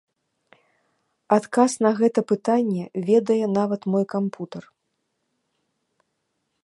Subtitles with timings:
[1.35, 4.63] Адказ на гэта пытанне ведае нават мой кампутар.